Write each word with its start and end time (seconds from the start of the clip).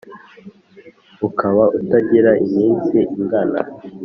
ukaba 1.27 1.63
utagira 1.79 2.31
iminsi 2.45 2.97
ingana 3.17 3.59